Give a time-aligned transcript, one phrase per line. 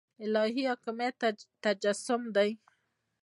[0.03, 1.15] د الهي حاکمیت
[1.63, 2.49] تجسم دی.